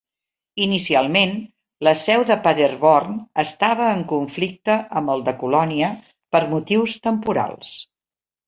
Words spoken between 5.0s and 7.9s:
amb el de Colònia per motius temporals.